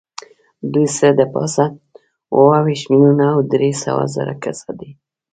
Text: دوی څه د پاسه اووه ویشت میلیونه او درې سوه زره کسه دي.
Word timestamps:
دوی 0.73 0.87
څه 0.97 1.07
د 1.19 1.21
پاسه 1.33 1.65
اووه 2.35 2.57
ویشت 2.65 2.85
میلیونه 2.91 3.25
او 3.33 3.39
درې 3.53 3.71
سوه 3.83 4.03
زره 4.15 4.33
کسه 4.43 4.69
دي. 4.79 4.89